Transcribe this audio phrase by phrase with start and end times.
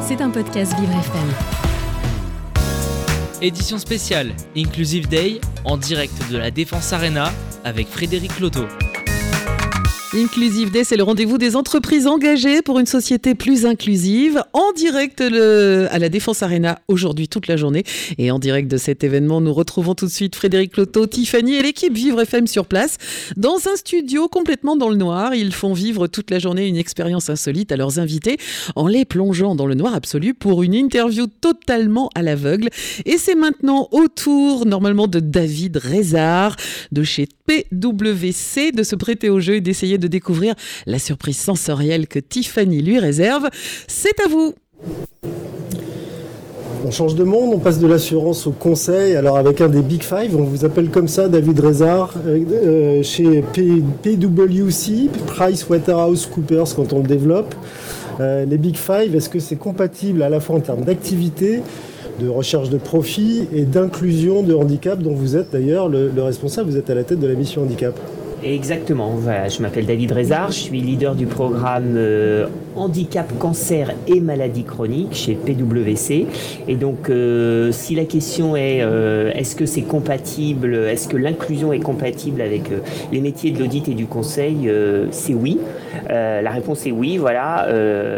[0.00, 1.28] C'est un podcast Vivre FM.
[3.42, 7.30] Édition spéciale Inclusive Day en direct de la Défense Arena
[7.62, 8.64] avec Frédéric Loto.
[10.14, 14.42] Inclusive Day, c'est le rendez-vous des entreprises engagées pour une société plus inclusive.
[14.54, 17.84] En direct à la Défense Arena aujourd'hui toute la journée.
[18.16, 21.62] Et en direct de cet événement, nous retrouvons tout de suite Frédéric Loto, Tiffany et
[21.62, 22.96] l'équipe Vivre FM sur place.
[23.36, 27.28] Dans un studio complètement dans le noir, ils font vivre toute la journée une expérience
[27.28, 28.38] insolite à leurs invités
[28.76, 32.70] en les plongeant dans le noir absolu pour une interview totalement à l'aveugle.
[33.04, 36.56] Et c'est maintenant au tour normalement de David Rézard
[36.92, 40.54] de chez PWC de se prêter au jeu et d'essayer de découvrir
[40.86, 43.48] la surprise sensorielle que Tiffany lui réserve.
[43.86, 44.54] C'est à vous
[46.84, 49.16] on change de monde, on passe de l'assurance au conseil.
[49.16, 53.02] Alors avec un des Big Five, on vous appelle comme ça, David Rezard, euh, euh,
[53.02, 53.42] chez
[54.02, 57.54] PwC, PricewaterhouseCoopers quand on le développe.
[58.20, 61.62] Euh, les Big Five, est-ce que c'est compatible à la fois en termes d'activité,
[62.20, 66.70] de recherche de profit et d'inclusion de handicap dont vous êtes d'ailleurs le, le responsable,
[66.70, 67.94] vous êtes à la tête de la mission handicap?
[68.42, 69.18] Exactement.
[69.48, 72.46] je m'appelle David Rézard, je suis leader du programme euh,
[72.78, 76.26] handicap, cancer et maladies chroniques chez PwC.
[76.66, 81.72] Et donc, euh, si la question est euh, est-ce que c'est compatible, est-ce que l'inclusion
[81.72, 82.70] est compatible avec
[83.12, 84.70] les métiers de l'audit et du conseil,
[85.10, 85.58] c'est oui.
[86.08, 87.16] la réponse est oui.
[87.16, 87.68] Voilà,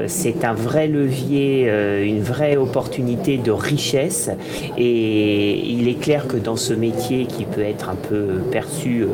[0.06, 1.70] c'est un vrai levier,
[2.04, 4.30] une vraie opportunité de richesse.
[4.78, 9.06] Et il est clair que dans ce métier qui peut être un peu perçu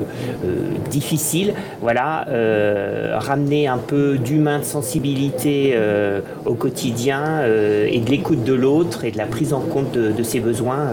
[0.90, 1.54] difficile.
[1.80, 8.44] Voilà, euh, ramener un peu d'humain, de sensibilité euh, au quotidien euh, et de l'écoute
[8.44, 10.88] de l'autre et de la prise en compte de, ses besoins,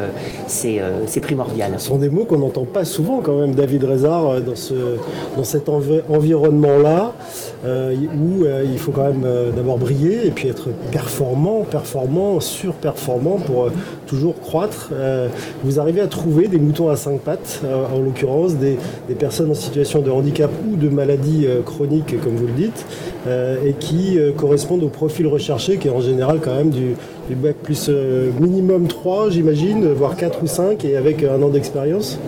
[0.47, 1.73] c'est primordial.
[1.77, 4.73] Ce sont des mots qu'on n'entend pas souvent quand même, David Rézard, dans, ce,
[5.35, 7.13] dans cet environnement-là,
[7.65, 13.69] où il faut quand même d'abord briller et puis être performant, performant, surperformant pour
[14.13, 14.91] toujours croître.
[15.63, 19.55] vous arrivez à trouver des moutons à cinq pattes, en l'occurrence des, des personnes en
[19.55, 22.85] situation de handicap ou de maladie euh, chronique, comme vous le dites,
[23.27, 26.95] euh, et qui euh, correspondent au profil recherché, qui est en général quand même du,
[27.35, 27.89] bac plus
[28.39, 32.19] minimum 3, j'imagine, voire 4 ou 5, et avec un an d'expérience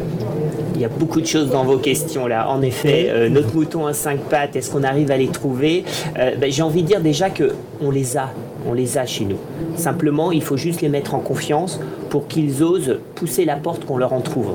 [0.73, 2.49] il y a beaucoup de choses dans vos questions là.
[2.49, 5.85] En effet, notre mouton à 5 pattes, est-ce qu'on arrive à les trouver?
[6.15, 8.29] Ben, J'ai envie de dire déjà que on les a,
[8.65, 9.37] on les a chez nous.
[9.75, 11.79] Simplement, il faut juste les mettre en confiance
[12.09, 14.53] pour qu'ils osent pousser la porte qu'on leur en trouve.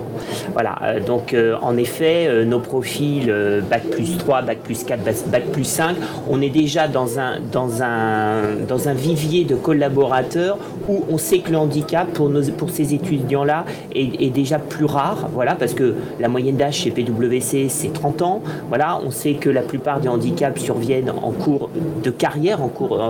[0.53, 3.33] Voilà, euh, donc euh, en effet, euh, nos profils
[3.69, 5.01] Bac plus 3, Bac plus 4,
[5.31, 5.97] Bac plus 5,
[6.29, 10.59] on est déjà dans un, dans un, dans un vivier de collaborateurs
[10.89, 15.29] où on sait que le handicap pour, nos, pour ces étudiants-là est, déjà plus rare,
[15.33, 19.51] voilà, parce que la moyenne d'âge chez PwC c'est 30 ans, voilà, on sait que
[19.51, 21.71] la plupart des handicaps surviennent en cours
[22.03, 23.03] de carrière, en cours,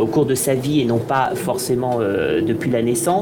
[0.00, 3.19] au cours de sa vie et non pas forcément depuis la naissance.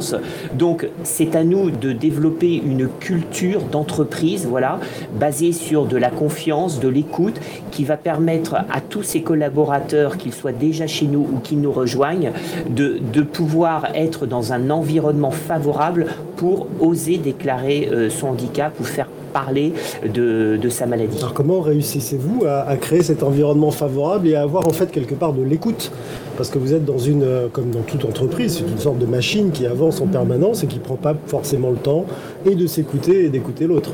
[0.55, 4.79] Donc c'est à nous de développer une culture d'entreprise, voilà,
[5.19, 10.35] basée sur de la confiance, de l'écoute, qui va permettre à tous ces collaborateurs, qu'ils
[10.35, 12.33] soient déjà chez nous ou qu'ils nous rejoignent,
[12.69, 19.09] de, pouvoir être dans un environnement favorable pour oser déclarer euh, son handicap ou faire
[19.38, 19.72] parler
[20.04, 21.19] de, sa maladie.
[21.19, 25.32] Alors comment réussissez-vous à, créer cet environnement favorable et à avoir en fait quelque part
[25.32, 25.91] de l'écoute?
[26.37, 29.06] Parce que vous êtes dans une, euh, comme dans toute entreprise, c'est une sorte de
[29.06, 32.04] machine qui avance en permanence et qui ne prend pas forcément le temps
[32.47, 33.91] et de s'écouter et d'écouter l'autre.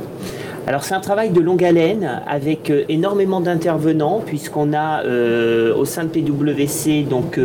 [0.67, 5.85] Alors c'est un travail de longue haleine avec euh, énormément d'intervenants puisqu'on a euh, au
[5.85, 7.39] sein de PwC donc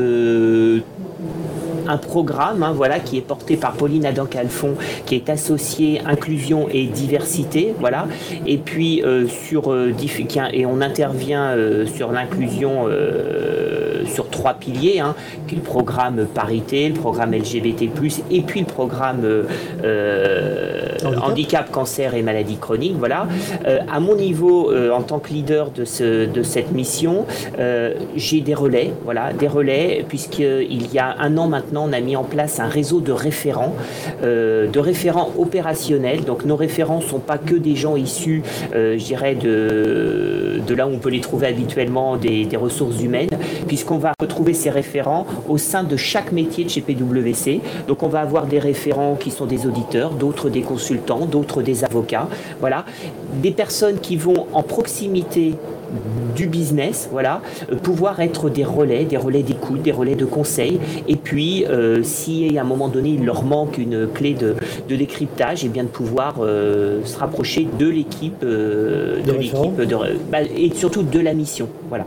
[1.89, 6.85] un programme hein, voilà, qui est porté par Pauline Adam-Calfon, qui est associé inclusion et
[6.85, 7.73] diversité.
[7.79, 8.07] Voilà.
[8.45, 9.93] Et puis, euh, sur, euh,
[10.53, 12.87] et on intervient euh, sur l'inclusion
[14.05, 15.15] sur trois piliers, hein,
[15.47, 17.83] qui le programme parité, le programme LGBT,
[18.31, 19.25] et puis le programme
[21.05, 21.71] handicap.
[21.71, 22.95] cancer et maladie chronique.
[22.97, 23.27] Voilà.
[23.87, 27.25] à mon niveau, en tant que leader de, ce, de cette mission,
[28.15, 32.15] j'ai des relais, voilà, des relais, puisqu'il y a un an maintenant, on a mis
[32.15, 33.75] en place un réseau de référents,
[34.23, 36.23] euh, de référents opérationnels.
[36.23, 38.43] Donc nos référents ne sont pas que des gens issus,
[38.75, 43.29] euh, je dirais, de, de là où on peut les trouver habituellement, des, ressources humaines,
[43.67, 47.61] puisqu'on va retrouver ces référents au sein de chaque métier de chez PwC.
[47.87, 50.88] Donc on va avoir des référents qui sont des auditeurs, d'autres des consultants,
[51.29, 52.27] d'autres des avocats.
[52.59, 52.85] Voilà,
[53.41, 55.53] des personnes qui vont en proximité
[56.35, 57.41] du business, voilà,
[57.71, 60.79] euh, pouvoir être des relais, des relais d'écoute, des relais de conseil.
[61.07, 64.55] Et puis, euh, si à un moment donné il leur manque une clé de,
[64.87, 69.81] décryptage, et eh bien de pouvoir euh, se rapprocher de l'équipe, de l'équipe,
[70.31, 72.05] bah, et surtout de la mission, voilà.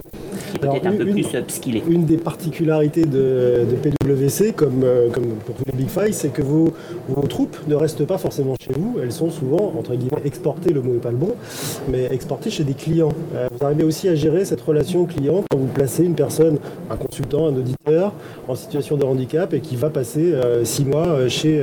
[0.70, 1.82] Peut-être un peu une, plus upskillés.
[1.88, 6.42] Une des particularités de, de PwC, comme, comme pour tous les Big Five, c'est que
[6.42, 6.72] vos,
[7.08, 8.98] vos troupes ne restent pas forcément chez vous.
[9.12, 11.34] Sont souvent, entre guillemets, exportées, le mot n'est pas le bon,
[11.88, 13.10] mais exportées chez des clients.
[13.32, 16.58] vous arrivez aussi à gérer cette relation client quand vous placez une personne,
[16.90, 18.14] un consultant, un auditeur,
[18.48, 21.62] en situation de handicap et qui va passer six mois chez,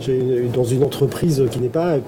[0.00, 1.98] chez, dans une entreprise qui n'est pas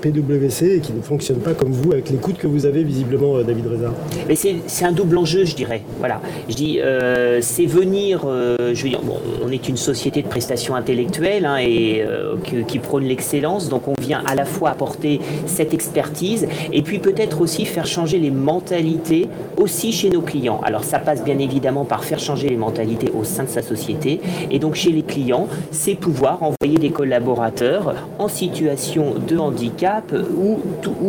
[0.00, 3.40] PwC et qui ne fonctionne pas comme vous avec les coûts que vous avez visiblement,
[3.42, 3.92] David Reza.
[4.28, 5.82] Mais c'est un double enjeu, je dirais.
[5.98, 8.22] Voilà, je dis, euh, c'est venir.
[8.26, 12.64] Euh, je veux bon, on est une société de prestations intellectuelles hein, et euh, qui,
[12.64, 17.40] qui, prône l'excellence, donc on vient à la fois apporter cette expertise et puis peut-être
[17.40, 20.60] aussi faire changer les mentalités aussi chez nos clients.
[20.64, 24.20] Alors ça passe bien évidemment par faire changer les mentalités au sein de sa société
[24.50, 30.58] et donc chez les clients, c'est pouvoir envoyer des collaborateurs en situation de handicap ou,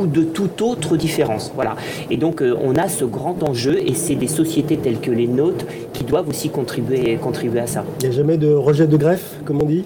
[0.06, 1.52] de toute autre différence.
[1.56, 1.76] Voilà.
[2.10, 5.66] Et donc on a ce grand enjeu et c'est des sociétés telles que les nôtres
[5.94, 7.20] qui doivent aussi contribuer
[7.60, 7.84] à ça.
[8.02, 9.86] Il n'y a jamais de rejet de greffe, comme on dit?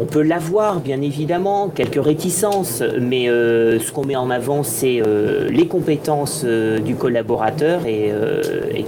[0.00, 5.02] On peut l'avoir, bien évidemment, quelques réticences, mais euh, ce qu'on met en avant, c'est
[5.06, 8.12] euh, les compétences euh, du collaborateur et,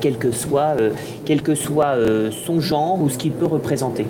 [0.01, 0.75] quel que soit,
[1.25, 1.95] quel que soit
[2.45, 4.05] son genre ou ce qu'il peut représenter.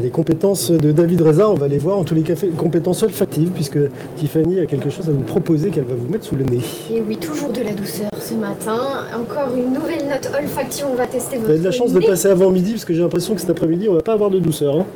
[0.00, 3.50] Les compétences de David Reza, on va les voir en tous les cas, compétences olfactives,
[3.50, 3.78] puisque
[4.16, 6.60] Tiffany a quelque chose à vous proposer qu'elle va vous mettre sous le nez.
[6.92, 8.78] Et oui, toujours de la douceur ce matin.
[9.18, 12.00] Encore une nouvelle note olfactive, on va tester votre Vous avez de la chance de
[12.00, 14.38] passer avant midi, parce que j'ai l'impression que cet après-midi, on va pas avoir de
[14.38, 14.76] douceur.
[14.76, 14.86] Hein.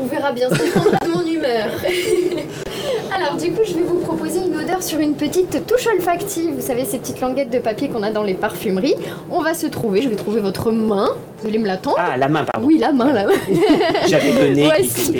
[0.00, 1.68] On verra bien, ça de mon humeur.
[3.14, 6.54] Alors du coup, je vais vous proposer une odeur sur une petite touche olfactive.
[6.54, 8.94] Vous savez, ces petites languettes de papier qu'on a dans les parfumeries.
[9.30, 11.10] On va se trouver, je vais trouver votre main.
[11.42, 12.66] Vous allez me la tendre Ah, la main, pardon.
[12.66, 13.32] Oui, la main, la main.
[14.06, 15.10] J'avais donné Ouais, si.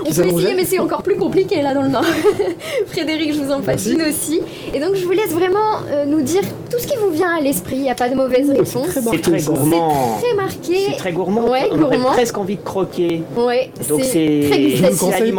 [0.00, 2.04] On peut essayer, mais c'est encore plus compliqué là dans le Nord.
[2.88, 4.40] Frédéric, je vous en une aussi.
[4.74, 7.40] Et donc, je vous laisse vraiment euh, nous dire tout ce qui vous vient à
[7.40, 7.76] l'esprit.
[7.76, 8.88] Il n'y a pas de mauvaise réponse.
[8.88, 10.18] très C'est très gourmand.
[10.22, 10.76] Très marqué.
[10.90, 11.48] C'est très gourmand.
[11.48, 12.12] Ouais, on aurait gourmand.
[12.12, 13.22] presque envie de croquer.
[13.36, 15.34] Ouais, Donc c'est très gustatif.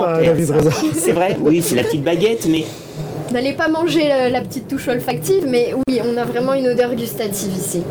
[0.95, 2.63] C'est vrai, oui, c'est la petite baguette, mais
[3.31, 6.95] N'allez pas manger la, la petite touche olfactive, mais oui, on a vraiment une odeur
[6.95, 7.83] gustative ici.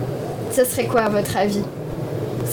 [0.50, 1.60] Ça serait quoi à votre avis?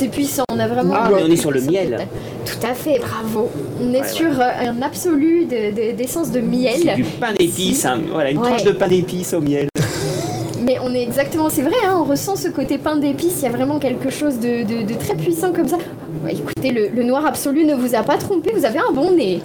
[0.03, 0.95] C'est puissant, on a vraiment.
[0.97, 1.97] Ah, mais on est sur le miel.
[2.45, 3.49] Tout à fait, bravo.
[3.81, 6.73] On est Ouais, sur euh, un absolu de- de- d'essence de, miel.
[6.83, 8.49] c'est du pain d'épices, hein, voilà, une Ouais.
[8.49, 9.69] tranche de pain d'épices au miel.
[10.61, 13.47] Mais on est exactement, c'est vrai, hein, on ressent ce côté pain d'épices, il y
[13.47, 15.77] a vraiment quelque chose de, de- de très puissant comme ça.
[16.25, 19.11] Ouais, écoutez, le, le noir absolu ne vous a pas trompé, vous avez un bon
[19.11, 19.39] nez.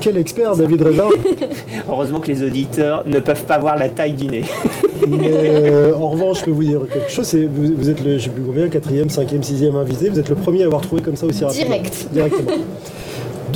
[0.00, 1.04] Quel expert, David Reza.
[1.88, 4.44] Heureusement que les auditeurs ne peuvent pas voir la taille du nez.
[5.06, 7.26] Mais euh, en revanche, je peux vous dire quelque chose.
[7.26, 10.08] c'est- Vous, vous êtes le, je sais plus combien, quatrième, cinquième, sixième invité.
[10.08, 11.66] Vous êtes le premier à avoir trouvé comme ça aussi rapidement.
[11.66, 12.08] Direct.
[12.12, 12.50] Directement.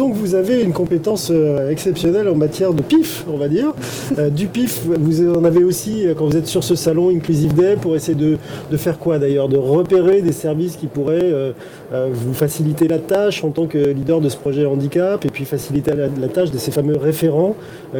[0.01, 3.75] Donc vous avez une compétence euh, exceptionnelle en matière de pif, on va dire.
[4.19, 7.53] Euh, du pif, vous en avez aussi euh, quand vous êtes sur ce salon Inclusive
[7.53, 8.39] Day pour essayer de,
[8.79, 9.51] faire quoi d'ailleurs?
[9.51, 11.53] De repérer des services qui pourraient
[12.13, 15.93] vous faciliter la tâche en tant que leader de ce projet handicap et puis faciliter
[15.95, 17.55] la, tâche de ces fameux référents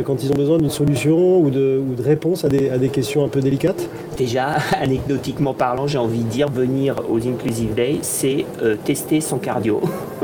[0.05, 3.91] quand ils ont besoin d'une solution ou de, réponse à des, questions un peu délicates?
[4.17, 8.47] Déjà, anecdotiquement parlant, j'ai envie de dire, venir aux Inclusive Day, c'est
[8.85, 9.83] tester son cardio.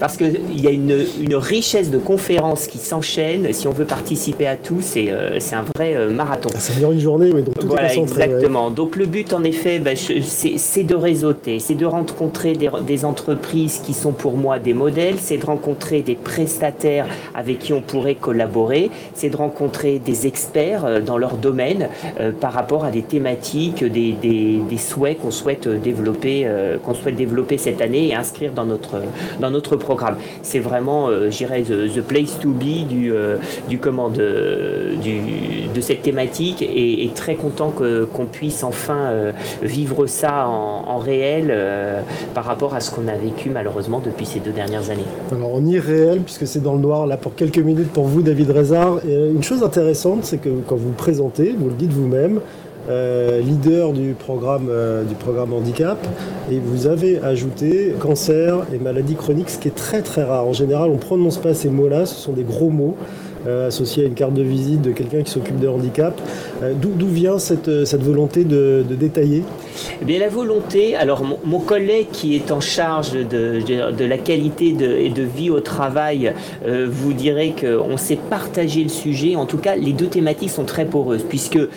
[0.00, 3.52] Parce qu'il y a une, une richesse de conférences qui s'enchaînent.
[3.52, 6.50] Si on veut participer à tout, c'est euh, un vrai euh, marathon.
[6.58, 8.20] Ça dure une journée, mais donc tout Voilà, est concentré.
[8.22, 8.26] ouais.
[8.26, 8.70] exactement.
[8.70, 13.80] Donc le but, en effet, bah, c'est de réseauter, c'est de rencontrer des, des entreprises
[13.84, 18.14] qui sont pour moi des modèles, c'est de rencontrer des prestataires avec qui on pourrait
[18.14, 21.88] collaborer, c'est de rencontrer des experts euh, dans leur domaine
[22.20, 26.46] euh, par rapport à des thématiques, des, des- des souhaits qu'on souhaite développer,
[26.84, 29.00] qu'on souhaite développer cette année et inscrire dans notre
[29.40, 30.16] dans notre programme.
[30.42, 34.94] C'est vraiment, euh, je dirais, the, the place to be du euh, du comment de
[35.02, 35.20] du,
[35.74, 39.32] de cette thématique et, très content qu'on puisse enfin euh,
[39.62, 42.00] vivre ça en, en réel euh,
[42.34, 45.04] par rapport à ce qu'on a vécu malheureusement depuis ces deux dernières années.
[45.32, 48.04] Alors on y est réel puisque c'est dans le noir là pour quelques minutes pour
[48.04, 49.00] vous David Rezard.
[49.06, 52.40] Euh, une chose intéressante c'est que quand vous vous présentez, vous le dites vous-même,
[52.88, 55.98] euh, leader du programme, euh, du programme handicap
[56.50, 60.46] et vous avez ajouté cancer et maladie chronique ce qui est très très rare.
[60.46, 62.96] En général on ne prononce pas ces mots-là, ce sont des gros mots.
[63.46, 66.20] euh, associés à une carte de visite de quelqu'un qui s'occupe de handicap.
[66.80, 69.44] D'où vient cette, cette volonté de détailler
[70.00, 75.22] Eh bien, la volonté, alors mon, collègue qui est en charge de, la qualité de,
[75.22, 76.32] vie au travail
[76.66, 79.36] euh, vous dirait qu'on s'est partagé le sujet.
[79.36, 81.68] En tout cas, les deux thématiques sont très poreuses, puisque euh,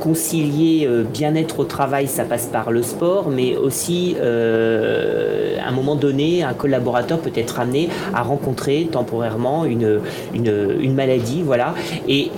[0.00, 5.94] concilier euh, bien-être au travail, ça passe par le sport, mais aussi, à un moment
[5.94, 10.00] donné, un collaborateur peut être amené à rencontrer temporairement une,
[10.34, 11.42] une, une maladie.
[11.42, 11.74] Voilà.
[12.08, 12.30] Et,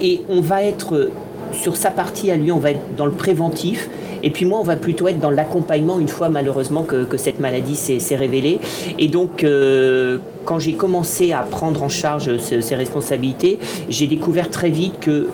[0.00, 1.10] et on va être
[1.52, 3.88] sur sa partie à lui, on va être dans le préventif
[4.26, 7.76] Et puis moi, on va plutôt être dans l'accompagnement une fois malheureusement que, cette maladie
[7.76, 8.58] s'est révélée.
[8.98, 14.68] Et donc, euh, quand j'ai commencé à prendre en charge ces responsabilités, j'ai découvert très
[14.68, 15.28] vite que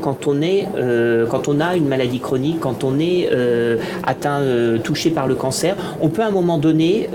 [0.00, 4.40] quand on, est, euh, quand on a une maladie chronique, quand on est euh, atteint,
[4.40, 7.08] euh, touché par le cancer, on peut à un moment donné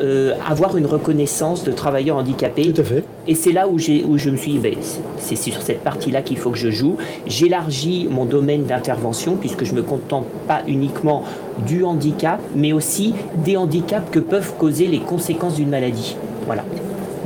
[0.48, 2.72] avoir une reconnaissance de travailleur handicapé.
[2.72, 3.04] Tout à fait.
[3.27, 4.75] Et c'est là où, où je me suis dit, ben,
[5.18, 6.98] c'est sur cette partie-là qu'il faut que je joue.
[7.25, 11.24] J'élargis mon domaine d'intervention puisque je ne me contente pas uniquement
[11.65, 13.13] du handicap, mais aussi
[13.44, 16.15] des handicaps que peuvent causer les conséquences d'une maladie.
[16.46, 16.63] Voilà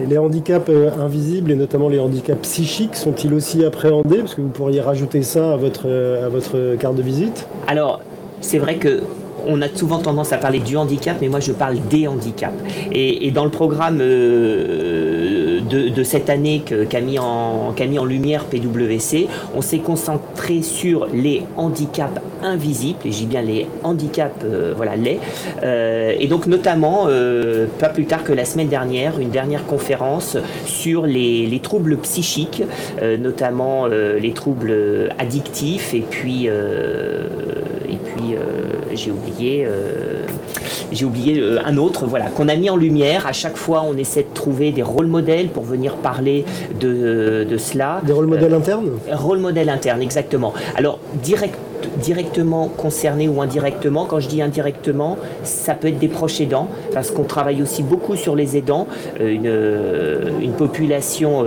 [0.07, 4.19] les handicaps euh, invisibles et notamment les handicaps psychiques sont-ils aussi appréhendés?
[4.19, 7.47] Parce que vous pourriez rajouter ça à votre, euh, à votre carte de visite?
[7.67, 8.01] Alors,
[8.41, 9.01] c'est vrai que
[9.47, 12.53] on a souvent tendance à parler du handicap, mais moi je parle des handicaps.
[12.91, 15.08] Et, dans le programme euh,
[15.69, 17.73] de, cette année qu'a mis, en,
[18.05, 24.73] lumière PwC, on s'est concentré sur les handicaps invisibles, et j'ai bien les handicaps, euh,
[24.75, 25.19] voilà, les.
[25.63, 27.07] Euh, et donc notamment,
[27.79, 32.63] pas plus tard que la semaine dernière, une dernière conférence sur les, les troubles psychiques,
[33.19, 38.35] notamment les troubles addictifs et puis, et puis
[38.93, 40.25] j'ai oublié, euh,
[40.91, 43.27] j'ai oublié euh, un autre, voilà, qu'on a mis en lumière.
[43.27, 46.45] À chaque fois, on essaie de trouver des rôles modèles pour venir parler
[46.79, 48.01] de, de cela.
[48.05, 48.91] Des rôles modèles internes?
[49.11, 50.53] Rôles modèles internes, exactement.
[50.75, 51.55] Alors, direct,
[52.01, 54.05] directement concernés ou indirectement.
[54.05, 58.15] Quand je dis indirectement, ça peut être des proches aidants, parce qu'on travaille aussi beaucoup
[58.15, 58.87] sur les aidants,
[59.21, 61.45] euh, une, une population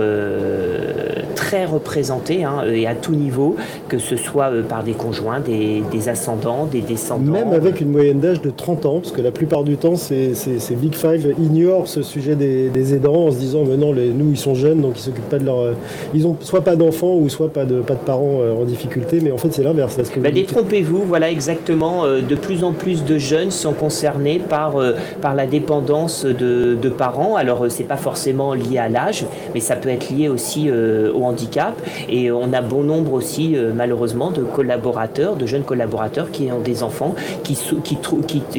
[1.33, 3.55] très représentée hein, et à tout niveau,
[3.87, 7.31] que ce soit euh, par des conjoints, des, ascendants, des descendants.
[7.31, 10.33] Même avec une moyenne d'âge de 30 ans, parce que la plupart du temps, ces,
[10.71, 14.37] Big Five ignorent ce sujet des, aidants en se disant mais non, les, nous ils
[14.37, 15.59] sont jeunes donc ils s'occupent pas de leur.
[15.59, 15.73] Euh,
[16.13, 19.19] ils ont soit pas d'enfants ou soit pas de, pas de parents euh, en difficulté,
[19.21, 19.97] mais en fait c'est l'inverse.
[20.17, 22.05] Bah, détrompez-vous, voilà exactement.
[22.05, 24.75] de plus en plus de jeunes sont concernés par,
[25.21, 27.35] par la dépendance de, parents.
[27.35, 31.73] Alors c'est pas forcément lié à l'âge, mais ça peut être lié aussi au handicap
[32.09, 36.59] et on a bon nombre aussi, euh, malheureusement, de collaborateurs, de jeunes collaborateurs qui ont
[36.59, 37.57] des enfants qui,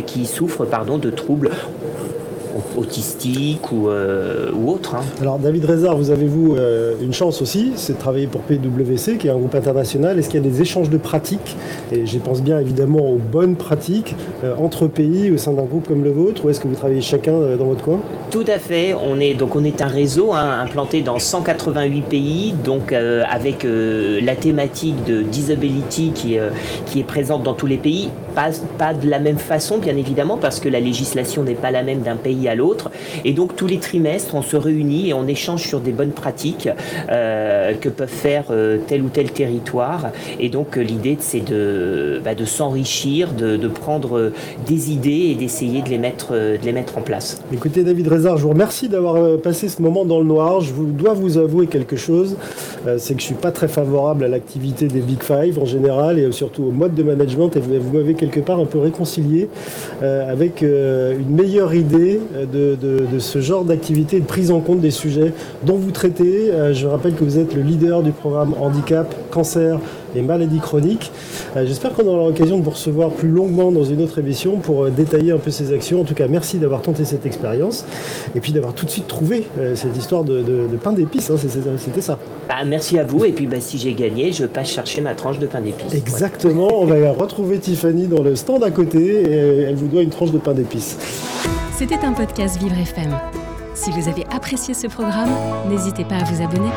[0.07, 1.51] qui souffrent pardon, de troubles
[2.77, 4.95] autistique ou, euh, ou autre.
[4.95, 5.03] Hein.
[5.21, 9.17] Alors David Rézard, vous avez vous euh, une chance aussi, c'est de travailler pour PwC,
[9.17, 10.19] qui est un groupe international.
[10.19, 11.57] Est-ce qu'il y a des échanges de pratiques?
[11.93, 15.89] Et je pense bien évidemment aux bonnes pratiques euh, entre pays au sein d'un groupe
[15.89, 18.01] comme le vôtre, ou est-ce que vous travaillez chacun dans votre coin?
[18.31, 18.95] Tout à fait.
[18.95, 24.37] On est donc on est un réseau hein, implanté dans 188 pays, donc avec la
[24.37, 26.37] thématique de disability qui,
[26.87, 28.11] qui est présente dans tous les pays.
[28.35, 32.01] Pas, de la même façon, bien évidemment, parce que la législation n'est pas la même
[32.01, 32.91] d'un pays à l'autre.
[33.25, 36.69] Et donc tous les trimestres, on se réunit et on échange sur des bonnes pratiques
[37.11, 40.11] euh, que peuvent faire euh, tel ou tel territoire.
[40.41, 44.31] Et donc euh, l'idée, c'est de, bah, s'enrichir, de, prendre
[44.67, 47.43] des idées et d'essayer de, les mettre, de les mettre en place.
[47.53, 50.61] Écoutez David Rézard, je vous remercie d'avoir passé ce moment dans le noir.
[50.61, 52.37] Je vous, dois vous avouer quelque chose,
[52.99, 56.31] c'est que je suis pas très favorable à l'activité des Big Five en général et
[56.31, 57.57] surtout au mode de management.
[57.57, 59.49] Et vous, quelque part un peu réconcilié
[60.03, 62.21] avec une meilleure idée
[62.53, 65.33] de, ce genre d'activité de prise en compte des sujets
[65.65, 66.51] dont vous traitez.
[66.51, 69.79] Euh, je rappelle que vous êtes le leader du programme handicap, cancer
[70.15, 71.11] et maladies chroniques.
[71.57, 74.85] Euh, j'espère qu'on aura l'occasion de vous recevoir plus longuement dans une autre émission pour
[74.85, 76.01] euh, détailler un peu ces actions.
[76.01, 77.85] En tout cas, merci d'avoir tenté cette expérience
[78.35, 80.43] et puis d'avoir tout de suite trouvé cette histoire de,
[80.83, 81.31] pain d'épices.
[81.31, 81.37] Hein,
[81.79, 82.19] c'était ça.
[82.49, 83.25] Bah, merci à vous.
[83.25, 85.95] Et puis, bah, si j'ai gagné, je passe chercher ma tranche de pain d'épices.
[85.95, 86.69] Exactement.
[86.81, 90.31] On va retrouver Tiffany dans le stand à côté et elle vous doit une tranche
[90.31, 90.99] de pain d'épices.
[91.77, 93.11] C'était un podcast Vivre FM.
[93.75, 95.31] Si vous avez apprécié ce programme,
[95.69, 96.71] n'hésitez pas à vous abonner.